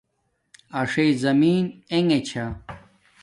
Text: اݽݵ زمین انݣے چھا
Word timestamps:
اݽݵ 0.79 1.09
زمین 1.23 1.63
انݣے 1.93 2.19
چھا 2.27 2.45